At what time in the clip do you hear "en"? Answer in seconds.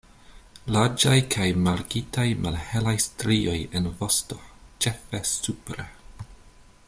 3.81-3.91